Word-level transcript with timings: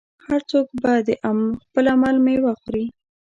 هر 0.27 0.41
څوک 0.51 0.67
به 0.81 0.91
د 1.07 1.09
خپل 1.63 1.85
عمل 1.93 2.15
میوه 2.25 2.53
خوري. 2.59 2.85